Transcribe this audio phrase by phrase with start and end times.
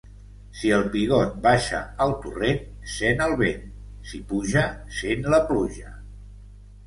[0.59, 2.63] Si el pigot baixa al torrent,
[2.93, 3.61] sent el vent;
[4.13, 4.63] si puja,
[5.01, 5.93] sent la pluja.